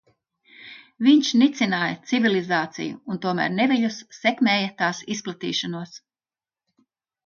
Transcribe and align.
Viņš 1.07 1.29
nicināja 1.41 1.99
civilizāciju 2.13 2.99
un 3.15 3.23
tomēr 3.29 3.55
neviļus 3.61 4.03
sekmēja 4.25 4.75
tās 4.85 5.07
izplatīšanos. 5.19 5.99